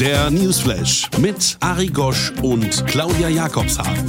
[0.00, 4.04] Der Newsflash mit Ari Gosch und Claudia Jakobshagen.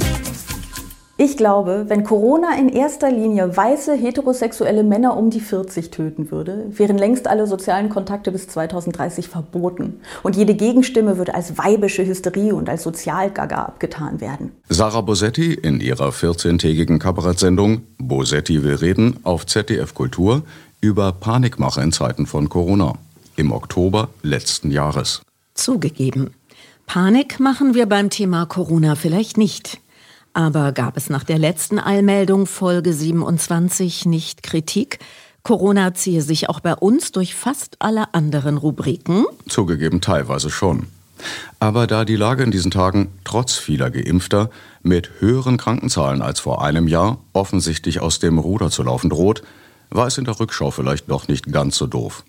[1.18, 6.66] Ich glaube, wenn Corona in erster Linie weiße heterosexuelle Männer um die 40 töten würde,
[6.70, 10.00] wären längst alle sozialen Kontakte bis 2030 verboten.
[10.22, 14.52] Und jede Gegenstimme würde als weibische Hysterie und als Sozialgaga abgetan werden.
[14.68, 20.42] Sarah Bosetti in ihrer 14-tägigen Kabarettsendung Bosetti will reden auf ZDF Kultur
[20.82, 22.92] über Panikmache in Zeiten von Corona
[23.36, 25.22] im Oktober letzten Jahres.
[25.56, 26.30] Zugegeben.
[26.86, 29.80] Panik machen wir beim Thema Corona vielleicht nicht.
[30.32, 34.98] Aber gab es nach der letzten Eilmeldung Folge 27 nicht Kritik?
[35.42, 39.24] Corona ziehe sich auch bei uns durch fast alle anderen Rubriken?
[39.48, 40.88] Zugegeben teilweise schon.
[41.58, 44.50] Aber da die Lage in diesen Tagen trotz vieler Geimpfter
[44.82, 49.42] mit höheren Krankenzahlen als vor einem Jahr offensichtlich aus dem Ruder zu laufen droht,
[49.88, 52.24] war es in der Rückschau vielleicht doch nicht ganz so doof.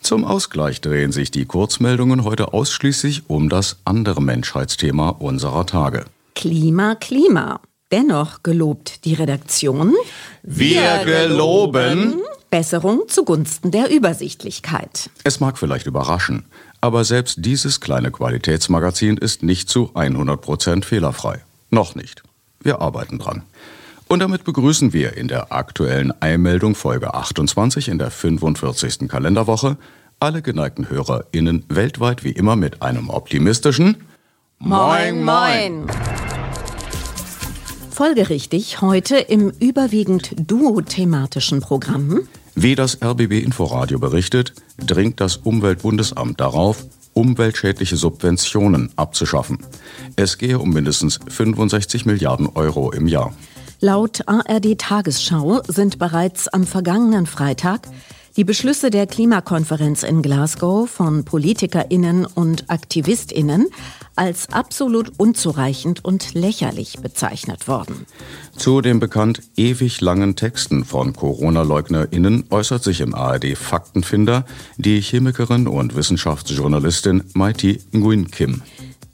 [0.00, 6.04] Zum Ausgleich drehen sich die Kurzmeldungen heute ausschließlich um das andere Menschheitsthema unserer Tage.
[6.34, 7.60] Klima, Klima.
[7.92, 9.94] Dennoch gelobt die Redaktion.
[10.42, 15.10] Wir geloben Besserung zugunsten der Übersichtlichkeit.
[15.24, 16.44] Es mag vielleicht überraschen,
[16.80, 21.44] aber selbst dieses kleine Qualitätsmagazin ist nicht zu 100% fehlerfrei.
[21.70, 22.22] Noch nicht.
[22.60, 23.42] Wir arbeiten dran.
[24.08, 29.08] Und damit begrüßen wir in der aktuellen Eilmeldung Folge 28 in der 45.
[29.08, 29.76] Kalenderwoche
[30.20, 33.96] alle geneigten HörerInnen weltweit wie immer mit einem optimistischen
[34.58, 35.86] Moin, moin.
[37.90, 42.20] Folgerichtig heute im überwiegend duo-thematischen Programm.
[42.54, 49.58] Wie das RBB Inforadio berichtet, dringt das Umweltbundesamt darauf, umweltschädliche Subventionen abzuschaffen.
[50.16, 53.34] Es gehe um mindestens 65 Milliarden Euro im Jahr.
[53.80, 57.88] Laut ARD Tagesschau sind bereits am vergangenen Freitag
[58.36, 63.66] die Beschlüsse der Klimakonferenz in Glasgow von Politikerinnen und Aktivistinnen
[64.14, 68.06] als absolut unzureichend und lächerlich bezeichnet worden.
[68.56, 74.46] Zu den bekannt ewig langen Texten von Corona-LeugnerInnen äußert sich im ARD Faktenfinder
[74.78, 78.62] die Chemikerin und Wissenschaftsjournalistin Maiti Nguyen Kim.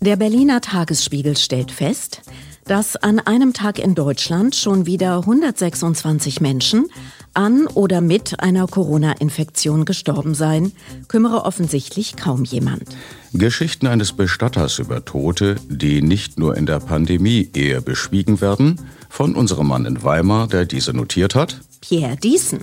[0.00, 2.22] Der Berliner Tagesspiegel stellt fest,
[2.64, 6.86] dass an einem Tag in Deutschland schon wieder 126 Menschen
[7.34, 10.72] an oder mit einer Corona-Infektion gestorben seien,
[11.08, 12.84] kümmere offensichtlich kaum jemand.
[13.32, 19.34] Geschichten eines Bestatters über Tote, die nicht nur in der Pandemie eher beschwiegen werden, von
[19.34, 21.60] unserem Mann in Weimar, der diese notiert hat.
[21.80, 22.60] Pierre Diesen.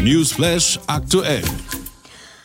[0.00, 1.42] Newsflash aktuell.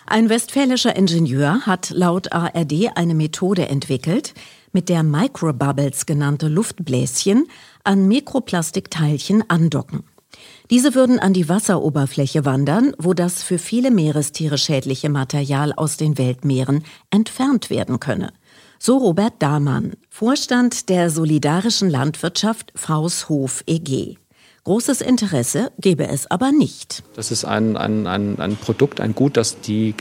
[0.06, 4.34] Ein westfälischer Ingenieur hat laut ARD eine Methode entwickelt,
[4.72, 7.48] mit der Microbubbles genannte Luftbläschen
[7.84, 10.04] an Mikroplastikteilchen andocken.
[10.70, 16.18] Diese würden an die Wasseroberfläche wandern, wo das für viele Meerestiere schädliche Material aus den
[16.18, 18.34] Weltmeeren entfernt werden könne.
[18.80, 24.18] So Robert Dahmann, Vorstand der solidarischen Landwirtschaft Fraushof EG.
[24.66, 27.02] Großes Interesse gebe es aber nicht.
[27.16, 29.94] Das ist ein, ein, ein, ein Produkt, ein Gut, das die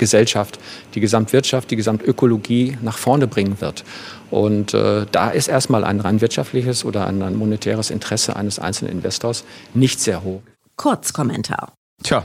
[0.00, 0.58] Gesamtgesellschaft,
[0.94, 3.84] die Gesamtwirtschaft, die Gesamtökologie nach vorne bringen wird.
[4.30, 8.92] Und äh, da ist erstmal ein rein wirtschaftliches oder ein, ein monetäres Interesse eines einzelnen
[8.92, 9.44] Investors
[9.74, 10.42] nicht sehr hoch.
[10.76, 11.72] Kurzkommentar.
[12.02, 12.24] Tja,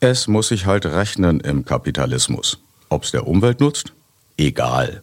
[0.00, 2.58] es muss sich halt rechnen im Kapitalismus.
[2.90, 3.92] Ob's der Umwelt nutzt?
[4.36, 5.02] Egal.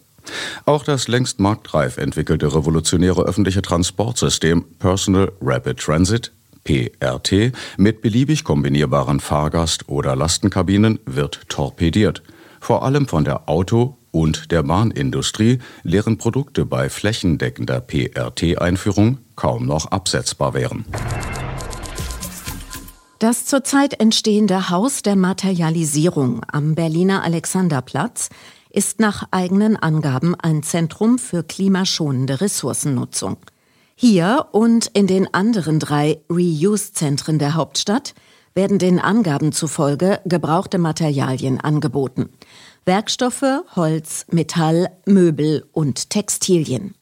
[0.66, 6.32] Auch das längst marktreif entwickelte revolutionäre öffentliche Transportsystem Personal Rapid Transit
[6.68, 12.22] PRT mit beliebig kombinierbaren Fahrgast- oder Lastenkabinen wird torpediert.
[12.60, 19.86] Vor allem von der Auto- und der Bahnindustrie, deren Produkte bei flächendeckender PRT-Einführung kaum noch
[19.86, 20.84] absetzbar wären.
[23.18, 28.28] Das zurzeit entstehende Haus der Materialisierung am Berliner Alexanderplatz
[28.70, 33.38] ist nach eigenen Angaben ein Zentrum für klimaschonende Ressourcennutzung.
[34.00, 38.14] Hier und in den anderen drei Reuse-Zentren der Hauptstadt
[38.54, 42.28] werden den Angaben zufolge gebrauchte Materialien angeboten.
[42.84, 46.94] Werkstoffe, Holz, Metall, Möbel und Textilien.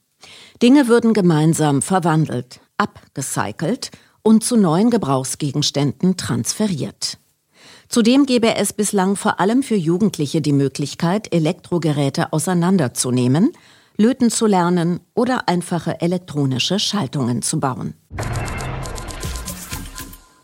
[0.63, 2.61] Dinge würden gemeinsam verwandelt.
[2.79, 3.91] abgecycelt
[4.23, 7.19] und zu neuen Gebrauchsgegenständen transferiert.
[7.91, 13.53] Zudem gäbe es bislang vor allem für Jugendliche die Möglichkeit, Elektrogeräte auseinanderzunehmen,
[13.97, 17.95] löten zu lernen oder einfache elektronische Schaltungen zu bauen.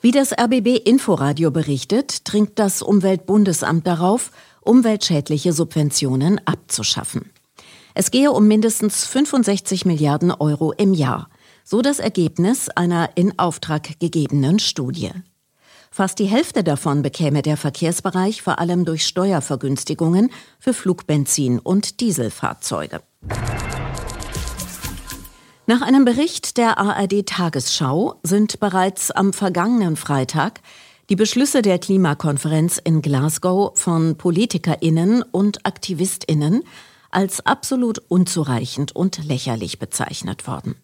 [0.01, 7.31] Wie das RBB Inforadio berichtet, dringt das Umweltbundesamt darauf, umweltschädliche Subventionen abzuschaffen.
[7.95, 11.29] Es gehe um mindestens 65 Milliarden Euro im Jahr.
[11.63, 15.13] So das Ergebnis einer in Auftrag gegebenen Studie.
[15.91, 23.03] Fast die Hälfte davon bekäme der Verkehrsbereich vor allem durch Steuervergünstigungen für Flugbenzin und Dieselfahrzeuge.
[25.67, 30.61] Nach einem Bericht der ARD Tagesschau sind bereits am vergangenen Freitag
[31.09, 36.63] die Beschlüsse der Klimakonferenz in Glasgow von Politikerinnen und Aktivistinnen
[37.11, 40.75] als absolut unzureichend und lächerlich bezeichnet worden.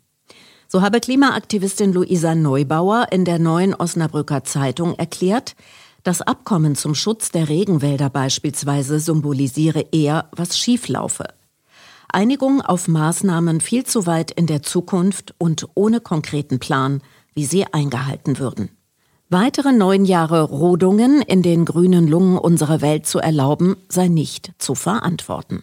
[0.68, 5.56] So habe Klimaaktivistin Luisa Neubauer in der neuen Osnabrücker Zeitung erklärt,
[6.04, 11.37] das Abkommen zum Schutz der Regenwälder beispielsweise symbolisiere eher, was schieflaufe.
[12.10, 17.02] Einigung auf Maßnahmen viel zu weit in der Zukunft und ohne konkreten Plan,
[17.34, 18.70] wie sie eingehalten würden.
[19.28, 24.74] Weitere neun Jahre Rodungen in den grünen Lungen unserer Welt zu erlauben, sei nicht zu
[24.74, 25.62] verantworten.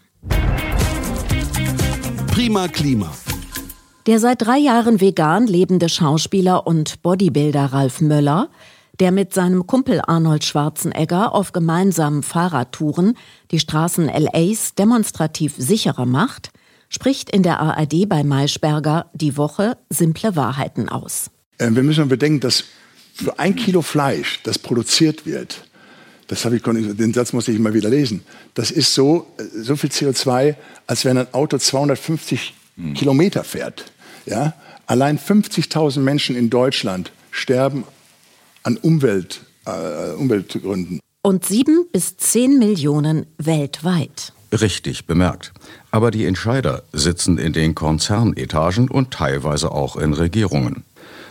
[2.27, 3.11] Prima Klima.
[4.05, 8.49] Der seit drei Jahren vegan lebende Schauspieler und Bodybuilder Ralf Möller,
[8.99, 13.17] der mit seinem Kumpel Arnold Schwarzenegger auf gemeinsamen Fahrradtouren
[13.51, 16.51] die Straßen LAs demonstrativ sicherer macht,
[16.89, 21.29] spricht in der ARD bei Maischberger die Woche simple Wahrheiten aus.
[21.57, 22.63] Äh, wir müssen bedenken, dass
[23.13, 25.65] für ein Kilo Fleisch, das produziert wird,
[26.27, 28.23] das habe ich, den Satz musste ich immer wieder lesen,
[28.55, 30.55] das ist so, äh, so viel CO2,
[30.87, 32.93] als wenn ein Auto 250 hm.
[32.93, 33.85] Kilometer fährt.
[34.25, 34.53] Ja?
[34.87, 37.83] Allein 50.000 Menschen in Deutschland sterben
[38.65, 40.99] an Umwelt, äh, Umweltgründen.
[41.21, 44.33] Und sieben bis zehn Millionen weltweit.
[44.51, 45.53] Richtig bemerkt.
[45.91, 50.83] Aber die Entscheider sitzen in den Konzernetagen und teilweise auch in Regierungen.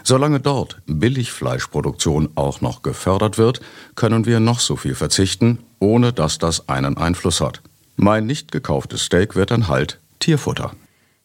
[0.02, 3.60] Solange dort Billigfleischproduktion auch noch gefördert wird,
[3.94, 7.62] können wir noch so viel verzichten, ohne dass das einen Einfluss hat.
[7.96, 10.72] Mein nicht gekauftes Steak wird dann halt Tierfutter.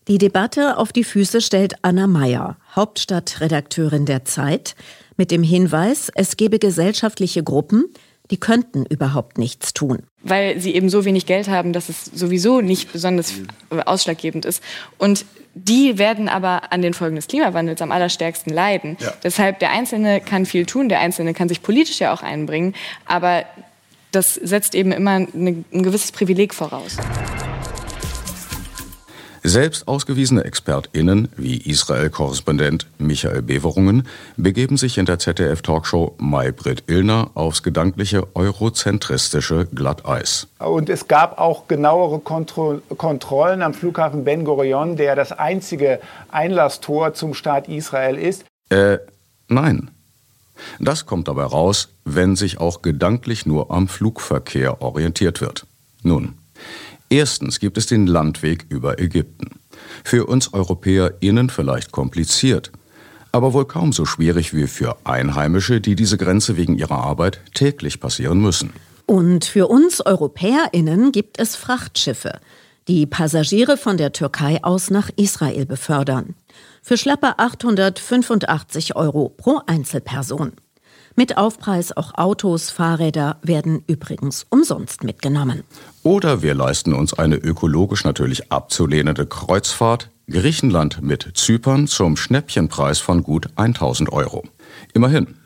[0.07, 4.75] Die Debatte auf die Füße stellt Anna Meyer, Hauptstadtredakteurin der Zeit,
[5.19, 7.86] mit dem Hinweis, es gebe gesellschaftliche Gruppen,
[8.31, 10.04] die könnten überhaupt nichts tun.
[10.24, 13.33] Weil sie eben so wenig Geld haben, dass es sowieso nicht besonders
[13.69, 14.63] ausschlaggebend ist.
[14.98, 15.25] Und
[15.56, 18.98] die werden aber an den Folgen des Klimawandels am allerstärksten leiden.
[19.00, 19.13] Ja.
[19.24, 22.75] Deshalb, der Einzelne kann viel tun, der Einzelne kann sich politisch ja auch einbringen,
[23.06, 23.44] aber
[24.12, 25.27] das setzt eben immer eine,
[25.74, 26.98] ein gewisses Privileg voraus.
[29.44, 37.63] Selbst ausgewiesene ExpertInnen wie Israel-Korrespondent Michael Beverungen begeben sich in der ZDF-Talkshow Maybrit Illner aufs
[37.63, 40.47] gedankliche eurozentristische Glatteis.
[40.59, 46.00] Und es gab auch genauere Kontro Kontrollen am Flughafen Ben Gurion, der das einzige
[46.30, 48.44] Einlasstor zum Staat Israel ist.
[48.69, 48.97] Äh,
[49.47, 49.89] nein.
[50.80, 55.65] Das kommt dabei raus, wenn sich auch gedanklich nur am Flugverkehr orientiert wird.
[56.03, 56.38] Nun,
[57.09, 59.59] Erstens gibt es den Landweg über Ägypten.
[60.03, 62.71] Für uns EuropäerInnen vielleicht kompliziert,
[63.31, 67.99] aber wohl kaum so schwierig wie für Einheimische, die diese Grenze wegen ihrer Arbeit täglich
[67.99, 68.73] passieren müssen.
[69.07, 72.39] Und für uns EuropäerInnen gibt es Frachtschiffe,
[72.87, 76.35] die Passagiere von der Türkei aus nach Israel befördern.
[76.83, 80.54] Für schlappe 885 Euro pro Einzelperson.
[81.19, 85.64] Mit Aufpreis auch Autos, Fahrräder werden übrigens umsonst mitgenommen.
[86.02, 93.21] Oder wir leisten uns eine ökologisch natürlich abzulehnende Kreuzfahrt Griechenland mit Zypern zum Schnäppchenpreis von
[93.21, 94.45] gut 1000 Euro.
[94.94, 95.39] Immerhin.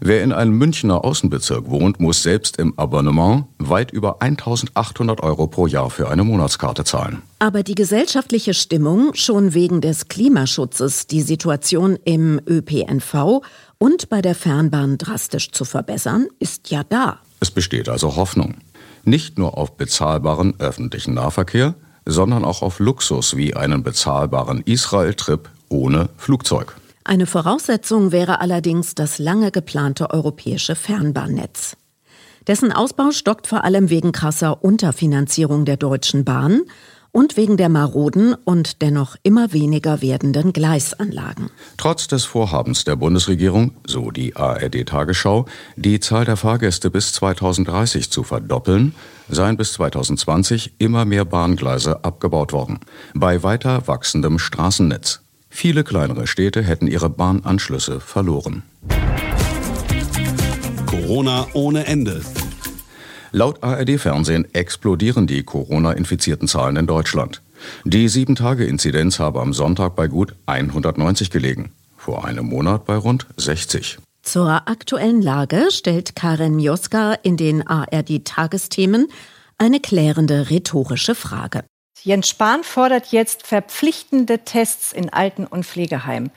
[0.00, 5.66] Wer in einem Münchner Außenbezirk wohnt, muss selbst im Abonnement weit über 1800 Euro pro
[5.66, 7.22] Jahr für eine Monatskarte zahlen.
[7.38, 13.42] Aber die gesellschaftliche Stimmung, schon wegen des Klimaschutzes die Situation im ÖPNV
[13.78, 17.18] und bei der Fernbahn drastisch zu verbessern, ist ja da.
[17.40, 18.54] Es besteht also Hoffnung.
[19.04, 21.74] Nicht nur auf bezahlbaren öffentlichen Nahverkehr,
[22.06, 26.76] sondern auch auf Luxus wie einen bezahlbaren Israel-Trip ohne Flugzeug.
[27.08, 31.76] Eine Voraussetzung wäre allerdings das lange geplante europäische Fernbahnnetz.
[32.48, 36.62] Dessen Ausbau stockt vor allem wegen krasser Unterfinanzierung der Deutschen Bahn
[37.12, 41.50] und wegen der maroden und dennoch immer weniger werdenden Gleisanlagen.
[41.76, 45.46] Trotz des Vorhabens der Bundesregierung, so die ARD Tagesschau,
[45.76, 48.96] die Zahl der Fahrgäste bis 2030 zu verdoppeln,
[49.28, 52.80] seien bis 2020 immer mehr Bahngleise abgebaut worden,
[53.14, 55.20] bei weiter wachsendem Straßennetz.
[55.58, 58.62] Viele kleinere Städte hätten ihre Bahnanschlüsse verloren.
[60.84, 62.20] Corona ohne Ende.
[63.32, 67.40] Laut ARD-Fernsehen explodieren die Corona-infizierten Zahlen in Deutschland.
[67.84, 73.96] Die 7-Tage-Inzidenz habe am Sonntag bei gut 190 gelegen, vor einem Monat bei rund 60.
[74.22, 79.08] Zur aktuellen Lage stellt Karen Mioska in den ARD-Tagesthemen
[79.56, 81.64] eine klärende rhetorische Frage.
[82.06, 86.30] Jens Spahn fordert jetzt verpflichtende Tests in Alten- und Pflegeheimen.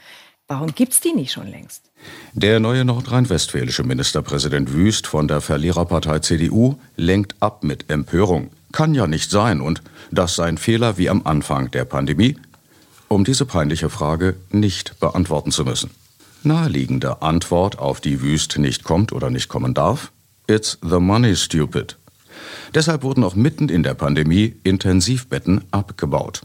[0.47, 1.83] Warum gibt es die nicht schon längst?
[2.33, 8.49] Der neue nordrhein-westfälische Ministerpräsident Wüst von der Verliererpartei CDU lenkt ab mit Empörung.
[8.71, 12.35] Kann ja nicht sein und das sei ein Fehler wie am Anfang der Pandemie,
[13.07, 15.91] um diese peinliche Frage nicht beantworten zu müssen.
[16.41, 20.11] Naheliegende Antwort, auf die Wüst nicht kommt oder nicht kommen darf?
[20.47, 21.95] It's the money, stupid.
[22.73, 26.41] Deshalb wurden auch mitten in der Pandemie Intensivbetten abgebaut.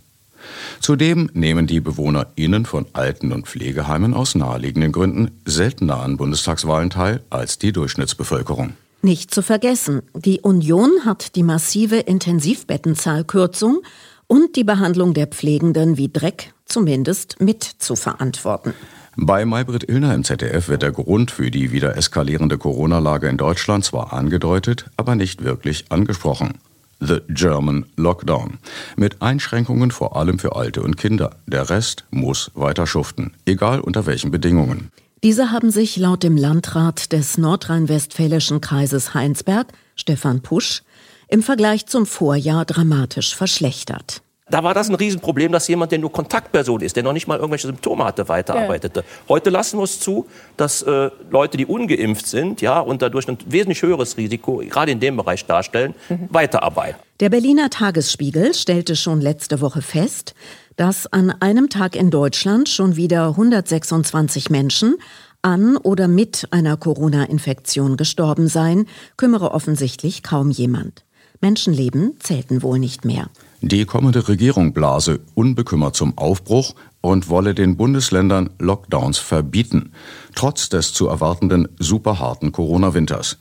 [0.80, 7.23] Zudem nehmen die BewohnerInnen von Alten- und Pflegeheimen aus naheliegenden Gründen seltener an Bundestagswahlen teil
[7.30, 8.75] als die Durchschnittsbevölkerung.
[9.02, 13.82] Nicht zu vergessen, die Union hat die massive Intensivbettenzahlkürzung
[14.26, 18.73] und die Behandlung der Pflegenden wie Dreck zumindest mit zu verantworten.
[19.16, 23.85] Bei Maybrit Illner im ZDF wird der Grund für die wieder eskalierende Corona-Lage in Deutschland
[23.85, 26.54] zwar angedeutet, aber nicht wirklich angesprochen.
[26.99, 28.59] The German Lockdown.
[28.97, 31.37] Mit Einschränkungen vor allem für Alte und Kinder.
[31.47, 34.90] Der Rest muss weiter schuften, egal unter welchen Bedingungen.
[35.23, 40.83] Diese haben sich laut dem Landrat des nordrhein-westfälischen Kreises Heinsberg, Stefan Pusch,
[41.28, 44.23] im Vergleich zum Vorjahr dramatisch verschlechtert.
[44.50, 47.38] Da war das ein Riesenproblem, dass jemand, der nur Kontaktperson ist, der noch nicht mal
[47.38, 49.00] irgendwelche Symptome hatte, weiterarbeitete.
[49.00, 49.06] Ja.
[49.30, 50.26] Heute lassen wir es zu,
[50.58, 55.00] dass äh, Leute, die ungeimpft sind, ja, und dadurch ein wesentlich höheres Risiko, gerade in
[55.00, 56.28] dem Bereich darstellen, mhm.
[56.28, 57.00] weiterarbeiten.
[57.20, 60.34] Der Berliner Tagesspiegel stellte schon letzte Woche fest,
[60.76, 64.96] dass an einem Tag in Deutschland schon wieder 126 Menschen
[65.40, 71.04] an oder mit einer Corona-Infektion gestorben seien, kümmere offensichtlich kaum jemand.
[71.40, 73.28] Menschenleben zählten wohl nicht mehr.
[73.66, 79.92] Die kommende Regierung blase unbekümmert zum Aufbruch und wolle den Bundesländern Lockdowns verbieten,
[80.35, 83.38] trotz des zu erwartenden superharten Corona-Winters.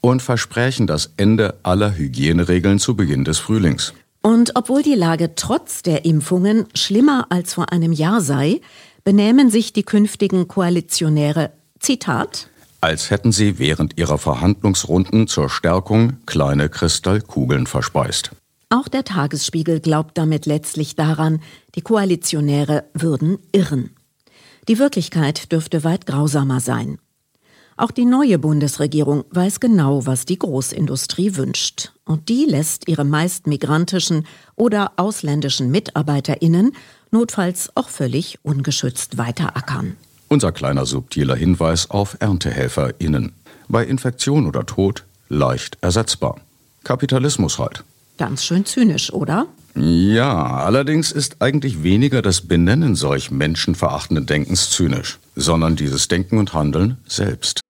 [0.00, 3.94] Und versprechen das Ende aller Hygieneregeln zu Beginn des Frühlings.
[4.22, 8.60] Und obwohl die Lage trotz der Impfungen schlimmer als vor einem Jahr sei,
[9.04, 12.48] benähmen sich die künftigen Koalitionäre, Zitat,
[12.80, 18.32] als hätten sie während ihrer Verhandlungsrunden zur Stärkung kleine Kristallkugeln verspeist.
[18.72, 21.40] Auch der Tagesspiegel glaubt damit letztlich daran,
[21.74, 23.90] die Koalitionäre würden irren.
[24.68, 26.98] Die Wirklichkeit dürfte weit grausamer sein.
[27.76, 31.92] Auch die neue Bundesregierung weiß genau, was die Großindustrie wünscht.
[32.04, 34.24] Und die lässt ihre meist migrantischen
[34.54, 36.72] oder ausländischen Mitarbeiterinnen
[37.10, 39.96] notfalls auch völlig ungeschützt weiterackern.
[40.28, 43.32] Unser kleiner subtiler Hinweis auf ErntehelferInnen.
[43.66, 46.36] Bei Infektion oder Tod leicht ersetzbar.
[46.84, 47.82] Kapitalismus halt.
[48.20, 49.46] Ganz schön zynisch, oder?
[49.74, 56.52] Ja, allerdings ist eigentlich weniger das Benennen solch menschenverachtenden Denkens zynisch, sondern dieses Denken und
[56.52, 57.60] Handeln selbst.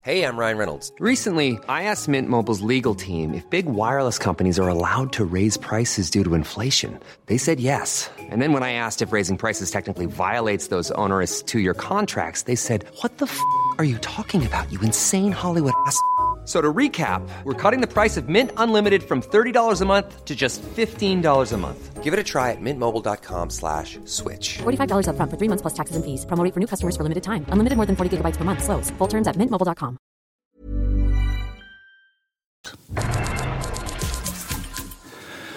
[0.00, 0.90] Hey, I'm Ryan Reynolds.
[0.98, 5.58] Recently, I asked Mint Mobile's legal team if big wireless companies are allowed to raise
[5.58, 6.98] prices due to inflation.
[7.26, 8.10] They said yes.
[8.30, 12.56] And then when I asked if raising prices technically violates those onerous two-year contracts, they
[12.56, 13.38] said, "What the f***
[13.76, 14.72] are you talking about?
[14.72, 15.98] You insane Hollywood ass."
[16.44, 20.36] So to recap, we're cutting the price of Mint Unlimited from $30 a month to
[20.36, 22.02] just $15 a month.
[22.02, 24.58] Give it a try at mintmobile.com slash switch.
[24.58, 26.26] $45 up front for three months plus taxes and fees.
[26.26, 27.46] Promo for new customers for limited time.
[27.48, 28.62] Unlimited more than 40 gigabytes per month.
[28.62, 28.90] Slows.
[28.98, 29.96] Full terms at mintmobile.com.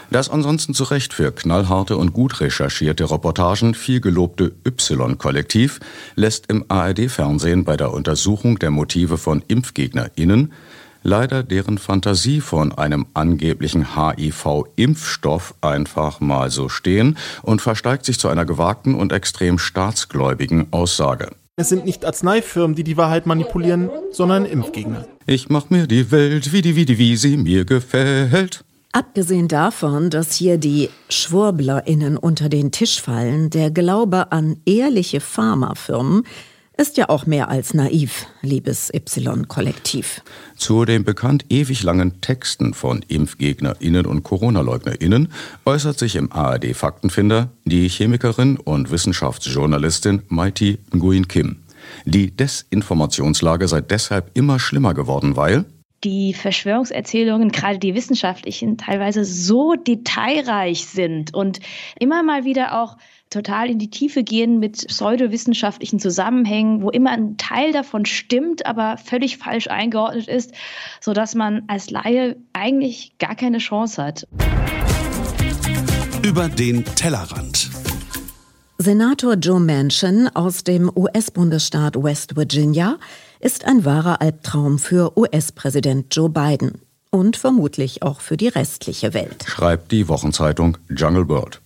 [0.10, 5.82] Das ansonsten zu Recht für knallharte und gut recherchierte Reportagen viel gelobte Y-Kollektiv
[6.16, 10.54] lässt im ARD-Fernsehen bei der Untersuchung der Motive von ImpfgegnerInnen
[11.04, 18.28] leider deren Fantasie von einem angeblichen HIV-Impfstoff einfach mal so stehen und versteigt sich zu
[18.28, 21.32] einer gewagten und extrem staatsgläubigen Aussage.
[21.56, 25.08] Es sind nicht Arzneifirmen, die die Wahrheit manipulieren, sondern Impfgegner.
[25.26, 28.64] Ich mach mir die Welt, wie die, wie die, wie sie mir gefällt.
[28.92, 36.24] Abgesehen davon, dass hier die SchwurblerInnen unter den Tisch fallen, der Glaube an ehrliche Pharmafirmen
[36.78, 40.22] ist ja auch mehr als naiv, liebes Y-Kollektiv.
[40.56, 45.30] Zu den bekannt ewig langen Texten von ImpfgegnerInnen und CoronaleugnerInnen
[45.66, 51.58] äußert sich im ARD-Faktenfinder die Chemikerin und Wissenschaftsjournalistin Mighty Nguyen Kim.
[52.06, 55.66] Die Desinformationslage sei deshalb immer schlimmer geworden, weil
[56.04, 61.60] die Verschwörungserzählungen, gerade die wissenschaftlichen, teilweise so detailreich sind und
[62.00, 62.98] immer mal wieder auch
[63.30, 68.98] total in die Tiefe gehen mit pseudowissenschaftlichen Zusammenhängen, wo immer ein Teil davon stimmt, aber
[68.98, 70.54] völlig falsch eingeordnet ist,
[71.02, 74.28] sodass man als Laie eigentlich gar keine Chance hat.
[76.24, 77.70] Über den Tellerrand.
[78.80, 82.98] Senator Joe Manchin aus dem US-Bundesstaat West Virginia
[83.40, 89.46] ist ein wahrer Albtraum für US-Präsident Joe Biden und vermutlich auch für die restliche Welt.
[89.48, 91.62] Schreibt die Wochenzeitung Jungle World.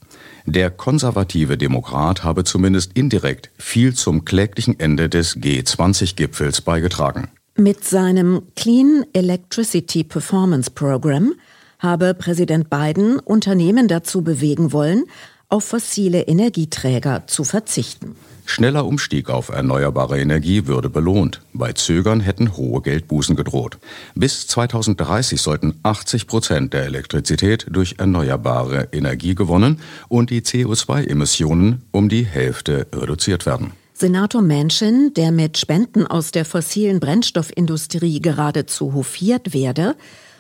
[0.46, 7.30] Der konservative Demokrat habe zumindest indirekt viel zum kläglichen Ende des G20-Gipfels beigetragen.
[7.58, 11.34] Mit seinem Clean Electricity Performance Program
[11.80, 15.06] habe Präsident Biden Unternehmen dazu bewegen wollen,
[15.52, 18.16] auf fossile Energieträger zu verzichten.
[18.46, 21.42] Schneller Umstieg auf erneuerbare Energie würde belohnt.
[21.54, 23.78] Bei Zögern hätten hohe Geldbußen gedroht.
[24.16, 32.10] Bis 2030 sollten 80 Prozent der Elektrizität durch erneuerbare Energie gewonnen und die CO2-Emissionen um
[32.10, 33.74] die Hälfte reduziert werden.
[33.94, 39.96] Senator Manchin, der mit Spenden aus der fossilen Brennstoffindustrie geradezu hofiert werde,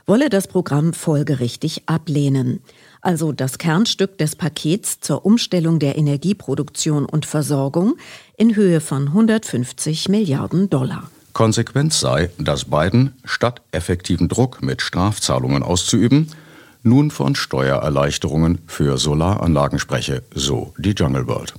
[0.08, 2.62] wolle das Programm folgerichtig ablehnen
[3.01, 7.98] also das Kernstück des Pakets zur Umstellung der Energieproduktion und Versorgung
[8.38, 11.10] in Höhe von 150 Milliarden Dollar.
[11.34, 16.27] Konsequenz sei, dass Biden, statt effektiven Druck mit Strafzahlungen auszuüben,
[16.84, 21.53] nun von Steuererleichterungen für Solaranlagen spreche, so die Jungle World.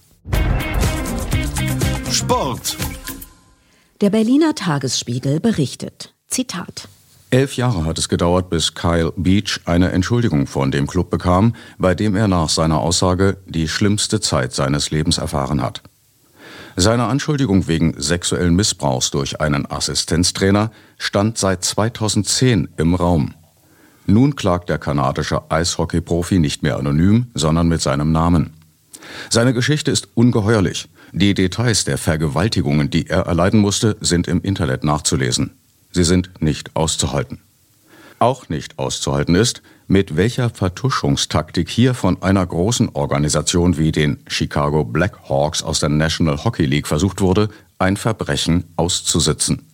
[2.10, 2.76] Sport.
[4.00, 6.14] Der Berliner Tagesspiegel berichtet.
[6.26, 6.88] Zitat.
[7.32, 11.94] Elf Jahre hat es gedauert, bis Kyle Beach eine Entschuldigung von dem Club bekam, bei
[11.94, 15.80] dem er nach seiner Aussage die schlimmste Zeit seines Lebens erfahren hat.
[16.76, 23.32] Seine Anschuldigung wegen sexuellen Missbrauchs durch einen Assistenztrainer stand seit 2010 im Raum.
[24.04, 28.52] Nun klagt der kanadische Eishockey-Profi nicht mehr anonym, sondern mit seinem Namen.
[29.30, 30.86] Seine Geschichte ist ungeheuerlich.
[31.12, 35.52] Die Details der Vergewaltigungen, die er erleiden musste, sind im Internet nachzulesen.
[35.92, 37.40] Sie sind nicht auszuhalten.
[38.18, 44.84] Auch nicht auszuhalten ist, mit welcher Vertuschungstaktik hier von einer großen Organisation wie den Chicago
[44.84, 49.66] Blackhawks aus der National Hockey League versucht wurde, ein Verbrechen auszusitzen.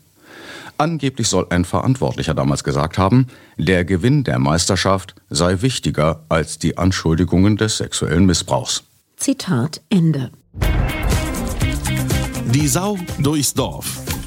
[0.77, 3.27] Angeblich soll ein Verantwortlicher damals gesagt haben,
[3.57, 8.85] der Gewinn der Meisterschaft sei wichtiger als die Anschuldigungen des sexuellen Missbrauchs.
[9.17, 10.31] Zitat Ende.
[12.47, 14.18] Die Sau durchs Dorf.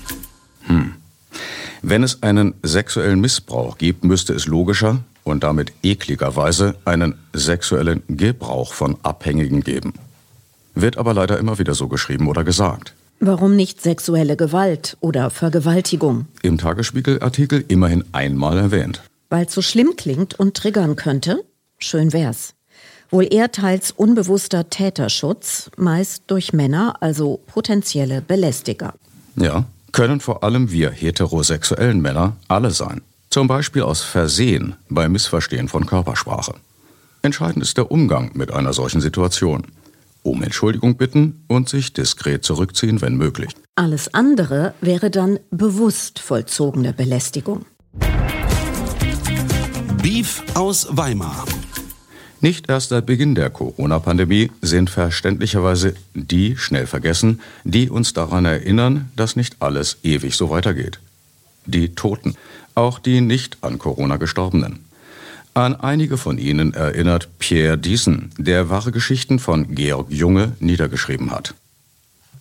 [1.82, 8.74] Wenn es einen sexuellen Missbrauch gibt, müsste es logischer und damit ekligerweise einen sexuellen Gebrauch
[8.74, 9.94] von Abhängigen geben.
[10.76, 12.94] Wird aber leider immer wieder so geschrieben oder gesagt.
[13.20, 16.26] Warum nicht sexuelle Gewalt oder Vergewaltigung?
[16.41, 19.02] Im Tagesspiegel-Artikel immerhin einmal erwähnt.
[19.30, 21.44] Weil es so schlimm klingt und triggern könnte?
[21.78, 22.54] Schön wär's.
[23.10, 28.94] Wohl eher teils unbewusster Täterschutz, meist durch Männer, also potenzielle Belästiger.
[29.36, 33.01] Ja, können vor allem wir heterosexuellen Männer alle sein.
[33.30, 36.54] Zum Beispiel aus Versehen bei Missverstehen von Körpersprache.
[37.21, 39.67] Entscheidend ist der Umgang mit einer solchen Situation.
[40.23, 43.51] Um Entschuldigung bitten und sich diskret zurückziehen, wenn möglich.
[43.75, 47.65] Alles andere wäre dann bewusst vollzogene Belästigung.
[50.01, 51.45] Beef aus Weimar.
[52.41, 59.12] Nicht erst seit Beginn der Corona-Pandemie sind verständlicherweise die schnell vergessen, die uns daran erinnern,
[59.15, 60.99] dass nicht alles ewig so weitergeht.
[61.67, 62.36] Die Toten,
[62.73, 64.80] auch die nicht an Corona gestorbenen.
[65.54, 71.54] An einige von ihnen erinnert Pierre Diesen, der wahre Geschichten von Georg Junge niedergeschrieben hat.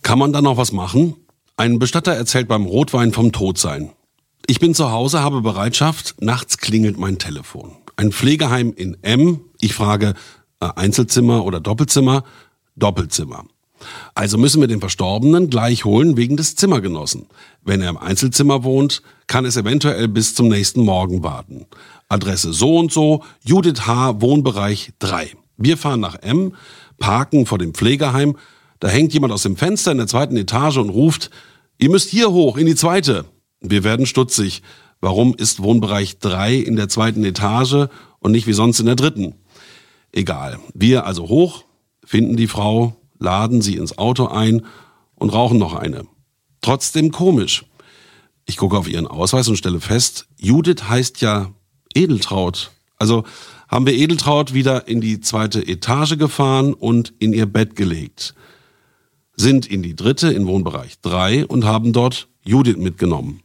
[0.01, 1.13] Kann man da noch was machen?
[1.57, 3.91] Ein Bestatter erzählt beim Rotwein vom Todsein.
[4.47, 7.73] Ich bin zu Hause, habe Bereitschaft, nachts klingelt mein Telefon.
[7.97, 9.41] Ein Pflegeheim in M.
[9.61, 10.15] Ich frage,
[10.59, 12.23] äh, Einzelzimmer oder Doppelzimmer?
[12.75, 13.45] Doppelzimmer.
[14.13, 17.27] Also müssen wir den Verstorbenen gleich holen wegen des Zimmergenossen.
[17.63, 21.65] Wenn er im Einzelzimmer wohnt, kann es eventuell bis zum nächsten Morgen warten.
[22.09, 25.31] Adresse so und so, Judith H., Wohnbereich 3.
[25.57, 26.55] Wir fahren nach M,
[26.99, 28.35] parken vor dem Pflegeheim.
[28.79, 31.29] Da hängt jemand aus dem Fenster in der zweiten Etage und ruft,
[31.77, 33.25] ihr müsst hier hoch, in die zweite.
[33.61, 34.63] Wir werden stutzig.
[34.99, 37.87] Warum ist Wohnbereich 3 in der zweiten Etage
[38.19, 39.35] und nicht wie sonst in der dritten?
[40.11, 40.59] Egal.
[40.73, 41.63] Wir also hoch,
[42.03, 44.65] finden die Frau, laden sie ins Auto ein
[45.15, 46.05] und rauchen noch eine.
[46.61, 47.65] Trotzdem komisch.
[48.45, 51.51] Ich gucke auf ihren Ausweis und stelle fest, Judith heißt ja
[51.93, 52.71] Edeltraut.
[52.97, 53.23] Also
[53.67, 58.35] haben wir Edeltraut wieder in die zweite Etage gefahren und in ihr Bett gelegt.
[59.35, 63.41] Sind in die dritte in Wohnbereich 3 und haben dort Judith mitgenommen.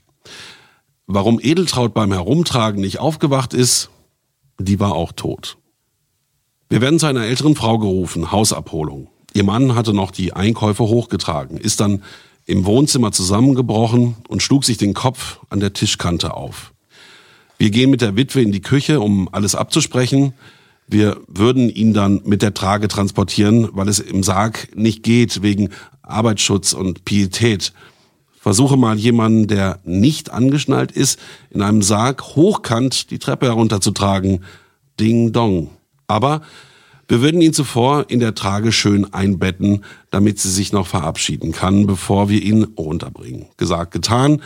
[1.06, 3.90] Warum Edeltraut beim Herumtragen nicht aufgewacht ist,
[4.58, 5.56] die war auch tot.
[6.68, 9.08] Wir werden zu einer älteren Frau gerufen, Hausabholung.
[9.32, 12.02] Ihr Mann hatte noch die Einkäufe hochgetragen, ist dann
[12.44, 16.72] im Wohnzimmer zusammengebrochen und schlug sich den Kopf an der Tischkante auf.
[17.56, 20.32] Wir gehen mit der Witwe in die Küche, um alles abzusprechen.
[20.88, 25.70] Wir würden ihn dann mit der Trage transportieren, weil es im Sarg nicht geht, wegen
[26.02, 27.72] Arbeitsschutz und Pietät.
[28.40, 31.18] Versuche mal jemanden, der nicht angeschnallt ist,
[31.50, 34.44] in einem Sarg hochkant die Treppe herunterzutragen.
[34.98, 35.75] Ding dong.
[36.06, 36.42] Aber
[37.08, 41.86] wir würden ihn zuvor in der Trage schön einbetten, damit sie sich noch verabschieden kann,
[41.86, 43.46] bevor wir ihn runterbringen.
[43.56, 44.42] Gesagt, getan.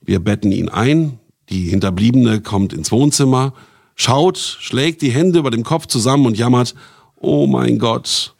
[0.00, 1.20] Wir betten ihn ein.
[1.50, 3.54] Die Hinterbliebene kommt ins Wohnzimmer,
[3.96, 6.74] schaut, schlägt die Hände über dem Kopf zusammen und jammert,
[7.16, 8.34] oh mein Gott.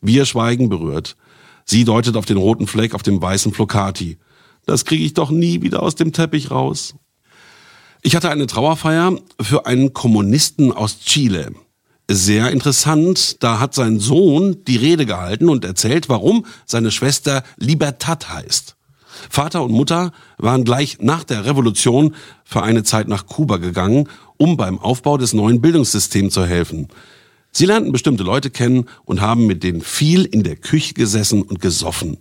[0.00, 1.16] Wir schweigen berührt.
[1.64, 4.18] Sie deutet auf den roten Fleck auf dem weißen Flocati.
[4.66, 6.94] Das kriege ich doch nie wieder aus dem Teppich raus.
[8.02, 11.52] Ich hatte eine Trauerfeier für einen Kommunisten aus Chile
[12.10, 13.42] sehr interessant.
[13.42, 18.76] Da hat sein Sohn die Rede gehalten und erzählt, warum seine Schwester Libertad heißt.
[19.30, 22.14] Vater und Mutter waren gleich nach der Revolution
[22.44, 26.88] für eine Zeit nach Kuba gegangen, um beim Aufbau des neuen Bildungssystems zu helfen.
[27.52, 31.60] Sie lernten bestimmte Leute kennen und haben mit denen viel in der Küche gesessen und
[31.60, 32.18] gesoffen.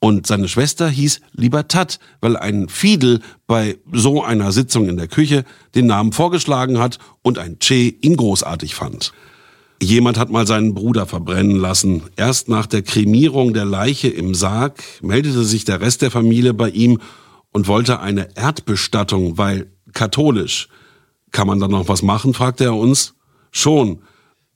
[0.00, 5.44] Und seine Schwester hieß Libertad, weil ein Fiedel bei so einer Sitzung in der Küche
[5.74, 9.12] den Namen vorgeschlagen hat und ein Che ihn großartig fand.
[9.82, 12.02] Jemand hat mal seinen Bruder verbrennen lassen.
[12.16, 16.70] Erst nach der Kremierung der Leiche im Sarg meldete sich der Rest der Familie bei
[16.70, 16.98] ihm
[17.52, 20.68] und wollte eine Erdbestattung, weil katholisch.
[21.30, 23.14] Kann man da noch was machen, fragte er uns.
[23.52, 24.02] Schon.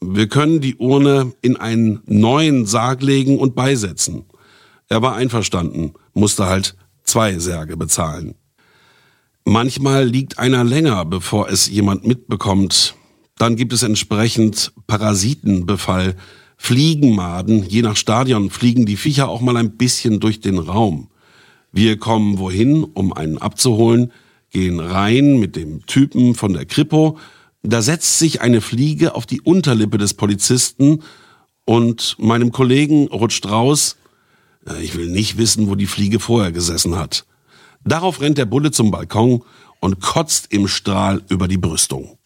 [0.00, 4.24] Wir können die Urne in einen neuen Sarg legen und beisetzen.
[4.88, 8.35] Er war einverstanden, musste halt zwei Särge bezahlen.
[9.44, 12.94] Manchmal liegt einer länger, bevor es jemand mitbekommt.
[13.37, 16.16] Dann gibt es entsprechend Parasitenbefall,
[16.57, 17.62] Fliegenmaden.
[17.68, 21.09] Je nach Stadion fliegen die Viecher auch mal ein bisschen durch den Raum.
[21.73, 24.12] Wir kommen wohin, um einen abzuholen,
[24.51, 27.18] gehen rein mit dem Typen von der Kripo.
[27.62, 31.03] Da setzt sich eine Fliege auf die Unterlippe des Polizisten
[31.64, 33.97] und meinem Kollegen rutscht raus,
[34.81, 37.27] ich will nicht wissen, wo die Fliege vorher gesessen hat.
[37.85, 39.42] Darauf rennt der Bulle zum Balkon
[39.81, 42.18] und kotzt im Strahl über die Brüstung.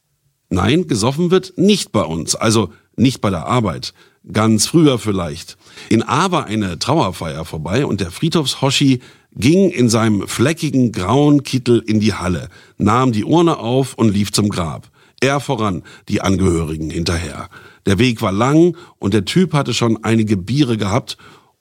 [0.50, 3.92] Nein, gesoffen wird nicht bei uns, also nicht bei der Arbeit.
[4.32, 5.56] Ganz früher vielleicht.
[5.88, 9.00] In A war eine Trauerfeier vorbei und der Friedhofshoshi
[9.34, 14.32] ging in seinem fleckigen grauen Kittel in die Halle, nahm die Urne auf und lief
[14.32, 14.90] zum Grab.
[15.20, 17.48] Er voran, die Angehörigen hinterher.
[17.86, 21.16] Der Weg war lang und der Typ hatte schon einige Biere gehabt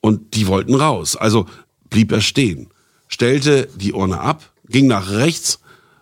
[0.07, 1.15] und die wollten raus.
[1.15, 1.45] Also
[1.89, 2.69] blieb er stehen,
[3.07, 5.59] stellte die Urne ab, ging nach rechts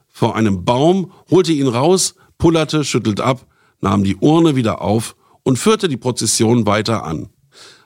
[0.10, 3.46] vor einem Baum, holte ihn raus, pullerte, schüttelt ab,
[3.82, 7.30] nahm die Urne wieder auf und führte die Prozession weiter an.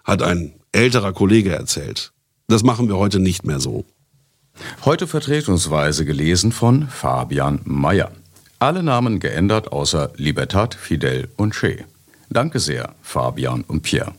[0.04, 2.12] Hat ein älterer Kollege erzählt.
[2.48, 3.86] Das machen wir heute nicht mehr so.
[4.84, 8.12] Heute Vertretungsweise gelesen von Fabian Mayer.
[8.60, 11.86] Alle Namen geändert außer Libertad, Fidel und Che.
[12.30, 14.14] Danke sehr, Fabian und Pierre.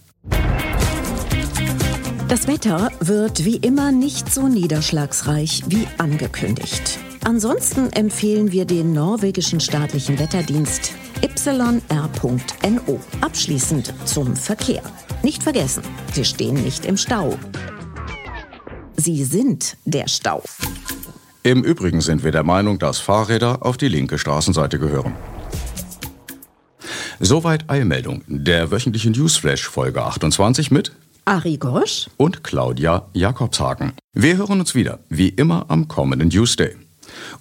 [2.31, 7.01] Das Wetter wird wie immer nicht so niederschlagsreich wie angekündigt.
[7.25, 13.01] Ansonsten empfehlen wir den norwegischen staatlichen Wetterdienst yr.no.
[13.21, 14.81] Abschließend zum Verkehr.
[15.25, 17.37] Nicht vergessen, Sie stehen nicht im Stau.
[18.97, 20.45] Sie sind der Stau.
[21.43, 25.17] Im Übrigen sind wir der Meinung, dass Fahrräder auf die linke Straßenseite gehören.
[27.19, 30.93] Soweit Eilmeldung, der wöchentliche Newsflash Folge 28 mit
[31.25, 33.93] Ari Gosch und Claudia Jakobshagen.
[34.13, 36.77] Wir hören uns wieder, wie immer am kommenden Newsday.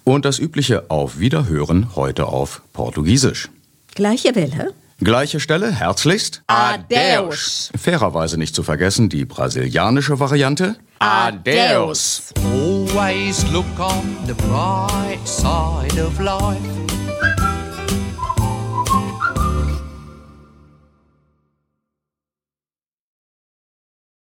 [0.04, 3.48] Und das übliche Auf Wiederhören heute auf Portugiesisch.
[3.94, 4.72] Gleiche Welle.
[4.98, 6.42] Gleiche Stelle, herzlichst.
[6.46, 7.70] Adeus.
[7.78, 10.76] Fairerweise nicht zu vergessen die brasilianische Variante.
[10.98, 12.34] Adeus.
[12.52, 16.99] Always look on the bright side of life.